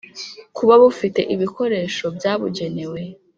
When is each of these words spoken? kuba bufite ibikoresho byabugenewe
kuba 0.57 0.73
bufite 0.83 1.19
ibikoresho 1.33 2.05
byabugenewe 2.17 3.01